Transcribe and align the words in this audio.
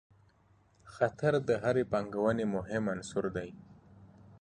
خطر 0.93 1.33
د 1.47 1.49
هرې 1.63 1.83
پانګونې 1.91 2.45
مهم 2.55 2.83
عنصر 2.93 3.25
دی. 3.35 3.49